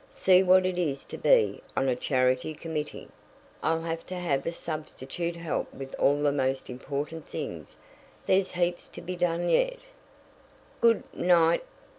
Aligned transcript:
See 0.09 0.41
what 0.41 0.65
it 0.65 0.79
is 0.79 1.05
to 1.05 1.17
be 1.19 1.61
on 1.77 1.87
a 1.87 1.95
charity 1.95 2.55
committee! 2.55 3.07
I'll 3.61 3.83
have 3.83 4.03
to 4.07 4.15
have 4.15 4.47
a 4.47 4.51
substitute 4.51 5.35
help 5.35 5.71
with 5.71 5.93
all 5.99 6.23
the 6.23 6.31
most 6.31 6.71
important 6.71 7.29
things 7.29 7.77
there's 8.25 8.53
heaps 8.53 8.87
to 8.87 9.01
be 9.03 9.15
done 9.15 9.47
yet." 9.47 9.77
"Good 10.81 11.03
nig 11.13 11.29
h 11.29 11.59
t!" 11.59 11.65